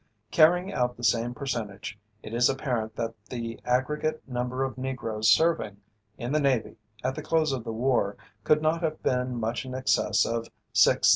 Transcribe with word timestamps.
Carrying 0.31 0.73
out 0.73 0.97
the 0.97 1.03
same 1.03 1.35
percentage, 1.35 1.99
it 2.23 2.33
is 2.33 2.49
apparent 2.49 2.95
that 2.95 3.13
the 3.29 3.59
aggregate 3.65 4.27
number 4.27 4.63
of 4.63 4.75
Negroes 4.75 5.27
serving, 5.27 5.77
in 6.17 6.31
the 6.31 6.39
Navy 6.39 6.77
at 7.03 7.13
the 7.13 7.21
close 7.21 7.51
of 7.51 7.63
the 7.63 7.71
war, 7.71 8.17
could 8.43 8.63
not 8.63 8.81
have 8.81 9.03
been 9.03 9.39
much 9.39 9.63
in 9.63 9.75
excess 9.75 10.25
of 10.25 10.47
6,000. 10.73 11.09